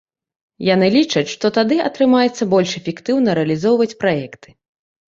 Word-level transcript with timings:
Яны 0.67 0.87
лічаць, 0.95 1.31
што 1.35 1.45
тады 1.59 1.79
атрымаецца 1.91 2.51
больш 2.57 2.71
эфектыўна 2.81 3.29
рэалізоўваць 3.41 3.91
праекты. 4.03 4.61